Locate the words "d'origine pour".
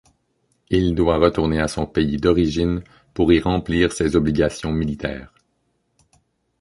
2.17-3.31